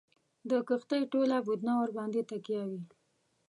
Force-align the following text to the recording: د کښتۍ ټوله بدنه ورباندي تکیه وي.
د 0.49 0.51
کښتۍ 0.67 1.01
ټوله 1.11 1.37
بدنه 1.47 1.73
ورباندي 1.77 2.21
تکیه 2.29 2.63
وي. 2.69 2.81